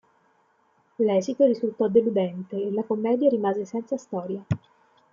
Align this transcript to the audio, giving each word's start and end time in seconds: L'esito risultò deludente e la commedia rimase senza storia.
L'esito 0.95 1.45
risultò 1.45 1.87
deludente 1.87 2.55
e 2.55 2.71
la 2.71 2.81
commedia 2.81 3.29
rimase 3.29 3.65
senza 3.65 3.97
storia. 3.97 4.43